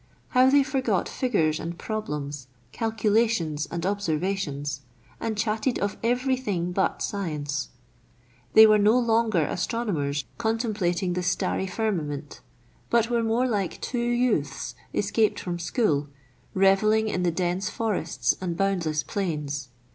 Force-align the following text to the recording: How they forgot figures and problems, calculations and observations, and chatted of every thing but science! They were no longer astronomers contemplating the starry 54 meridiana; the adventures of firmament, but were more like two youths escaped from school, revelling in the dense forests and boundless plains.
How 0.29 0.49
they 0.49 0.63
forgot 0.63 1.07
figures 1.07 1.59
and 1.59 1.77
problems, 1.77 2.47
calculations 2.71 3.67
and 3.69 3.85
observations, 3.85 4.81
and 5.19 5.37
chatted 5.37 5.77
of 5.77 5.95
every 6.01 6.35
thing 6.37 6.71
but 6.71 7.03
science! 7.03 7.69
They 8.53 8.65
were 8.65 8.79
no 8.79 8.97
longer 8.97 9.43
astronomers 9.43 10.23
contemplating 10.39 11.13
the 11.13 11.21
starry 11.21 11.65
54 11.67 11.91
meridiana; 11.91 11.97
the 11.99 12.15
adventures 12.15 12.41
of 12.41 12.45
firmament, 12.47 12.89
but 12.89 13.09
were 13.11 13.23
more 13.23 13.47
like 13.47 13.79
two 13.79 13.99
youths 13.99 14.73
escaped 14.91 15.39
from 15.39 15.59
school, 15.59 16.07
revelling 16.55 17.07
in 17.07 17.21
the 17.21 17.29
dense 17.29 17.69
forests 17.69 18.35
and 18.41 18.57
boundless 18.57 19.03
plains. 19.03 19.69